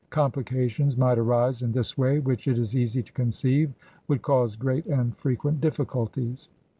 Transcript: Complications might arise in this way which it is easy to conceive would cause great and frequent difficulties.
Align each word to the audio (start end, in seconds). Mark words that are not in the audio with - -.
Complications 0.09 0.97
might 0.97 1.19
arise 1.19 1.61
in 1.61 1.73
this 1.73 1.95
way 1.95 2.17
which 2.17 2.47
it 2.47 2.57
is 2.57 2.75
easy 2.75 3.03
to 3.03 3.11
conceive 3.11 3.71
would 4.07 4.23
cause 4.23 4.55
great 4.55 4.87
and 4.87 5.15
frequent 5.15 5.61
difficulties. 5.61 6.49